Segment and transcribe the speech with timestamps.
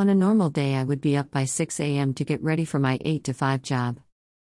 [0.00, 2.14] On a normal day, I would be up by 6 a.m.
[2.14, 4.00] to get ready for my 8 to 5 job.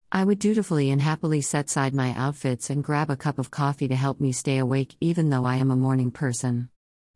[0.09, 3.89] I would dutifully and happily set aside my outfits and grab a cup of coffee
[3.89, 6.69] to help me stay awake, even though I am a morning person.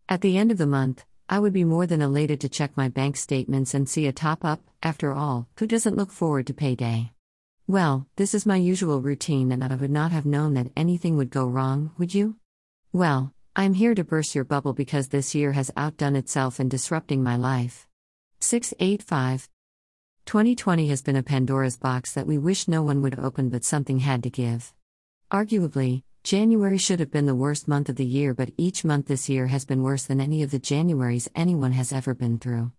[0.09, 2.89] At the end of the month, I would be more than elated to check my
[2.89, 4.59] bank statements and see a top up.
[4.83, 7.13] After all, who doesn't look forward to payday?
[7.67, 11.29] Well, this is my usual routine, and I would not have known that anything would
[11.29, 12.36] go wrong, would you?
[12.91, 17.23] Well, I'm here to burst your bubble because this year has outdone itself in disrupting
[17.23, 17.88] my life.
[18.39, 19.49] 685.
[20.25, 24.00] 2020 has been a Pandora's box that we wish no one would open, but something
[24.00, 24.73] had to give.
[25.32, 29.29] Arguably, January should have been the worst month of the year, but each month this
[29.29, 32.72] year has been worse than any of the Januaries anyone has ever been through.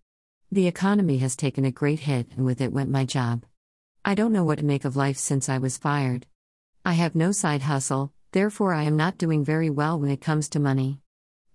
[0.51, 3.45] The economy has taken a great hit, and with it went my job.
[4.03, 6.25] I don't know what to make of life since I was fired.
[6.85, 10.49] I have no side hustle, therefore, I am not doing very well when it comes
[10.49, 10.99] to money.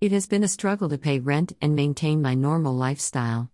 [0.01, 3.49] It has been a struggle to pay rent and maintain my normal lifestyle.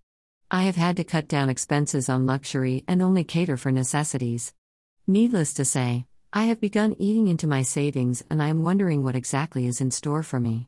[0.51, 4.51] I have had to cut down expenses on luxury and only cater for necessities.
[5.05, 9.15] Needless to say, I have begun eating into my savings and I am wondering what
[9.15, 10.67] exactly is in store for me.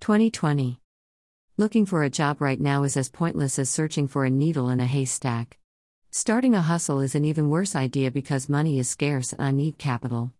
[0.00, 0.80] 2020.
[1.58, 4.80] Looking for a job right now is as pointless as searching for a needle in
[4.80, 5.58] a haystack.
[6.10, 9.76] Starting a hustle is an even worse idea because money is scarce and I need
[9.76, 10.32] capital.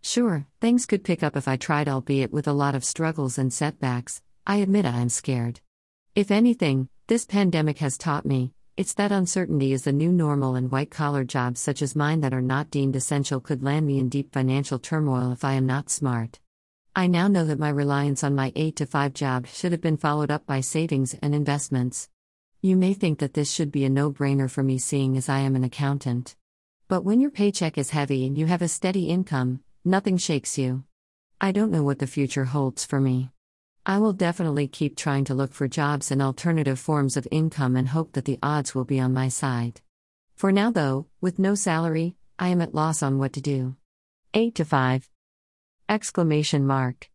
[0.00, 3.52] Sure, things could pick up if I tried, albeit with a lot of struggles and
[3.52, 4.20] setbacks.
[4.44, 5.60] I admit I am scared.
[6.16, 10.72] If anything, this pandemic has taught me it's that uncertainty is the new normal, and
[10.72, 14.08] white collar jobs such as mine that are not deemed essential could land me in
[14.08, 16.40] deep financial turmoil if I am not smart.
[16.96, 19.98] I now know that my reliance on my 8 to 5 job should have been
[19.98, 22.08] followed up by savings and investments.
[22.62, 25.40] You may think that this should be a no brainer for me, seeing as I
[25.40, 26.34] am an accountant.
[26.88, 30.84] But when your paycheck is heavy and you have a steady income, nothing shakes you.
[31.42, 33.32] I don't know what the future holds for me.
[33.84, 37.88] I will definitely keep trying to look for jobs and alternative forms of income and
[37.88, 39.80] hope that the odds will be on my side.
[40.36, 43.74] For now, though, with no salary, I am at loss on what to do.
[44.34, 45.10] 8 to 5.
[45.88, 47.10] Exclamation mark.